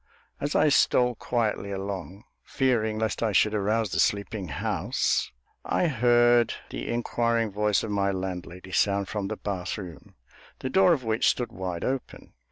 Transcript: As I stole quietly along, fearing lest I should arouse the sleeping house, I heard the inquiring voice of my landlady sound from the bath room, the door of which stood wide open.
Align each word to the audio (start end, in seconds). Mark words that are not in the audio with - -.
As 0.39 0.55
I 0.55 0.69
stole 0.69 1.13
quietly 1.13 1.69
along, 1.71 2.23
fearing 2.43 2.97
lest 2.97 3.21
I 3.21 3.33
should 3.33 3.53
arouse 3.53 3.91
the 3.91 3.99
sleeping 3.99 4.47
house, 4.47 5.31
I 5.63 5.85
heard 5.89 6.55
the 6.71 6.89
inquiring 6.89 7.51
voice 7.51 7.83
of 7.83 7.91
my 7.91 8.09
landlady 8.09 8.71
sound 8.71 9.09
from 9.09 9.27
the 9.27 9.37
bath 9.37 9.77
room, 9.77 10.15
the 10.57 10.71
door 10.71 10.93
of 10.93 11.03
which 11.03 11.27
stood 11.29 11.51
wide 11.51 11.83
open. 11.83 12.33